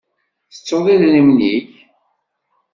Tettuḍ 0.53 0.85
idrimen-ik? 0.93 1.73